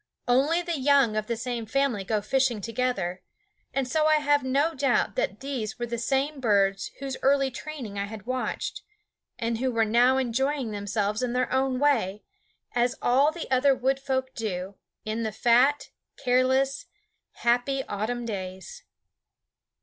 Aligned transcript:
Only 0.27 0.63
the 0.63 0.79
young 0.79 1.15
of 1.15 1.27
the 1.27 1.37
same 1.37 1.67
family 1.67 2.03
go 2.03 2.21
fishing 2.21 2.59
together; 2.59 3.21
and 3.71 3.87
so 3.87 4.07
I 4.07 4.15
have 4.15 4.41
no 4.43 4.73
doubt 4.73 5.15
that 5.15 5.41
these 5.41 5.77
were 5.77 5.85
the 5.85 5.99
same 5.99 6.39
birds 6.39 6.89
whose 6.97 7.17
early 7.21 7.51
training 7.51 7.99
I 7.99 8.05
had 8.05 8.25
watched, 8.25 8.81
and 9.37 9.59
who 9.59 9.71
were 9.71 9.85
now 9.85 10.17
enjoying 10.17 10.71
themselves 10.71 11.21
in 11.21 11.33
their 11.33 11.53
own 11.53 11.77
way, 11.77 12.23
as 12.73 12.95
all 12.99 13.31
the 13.31 13.45
other 13.51 13.75
Wood 13.75 13.99
Folk 13.99 14.33
do, 14.33 14.73
in 15.05 15.21
the 15.21 15.31
fat, 15.31 15.89
careless, 16.17 16.87
happy 17.33 17.83
autumn 17.83 18.25
days. 18.25 18.81